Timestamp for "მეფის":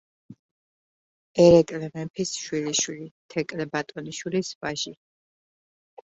1.97-2.31